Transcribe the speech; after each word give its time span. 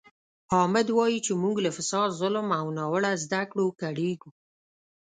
حامد 0.51 0.87
وایي 0.97 1.19
چې 1.25 1.33
موږ 1.43 1.55
له 1.65 1.71
فساد، 1.77 2.09
ظلم 2.21 2.47
او 2.59 2.65
ناوړه 2.77 3.11
زده 3.23 3.41
کړو 3.51 3.67
کړېږو. 3.81 4.29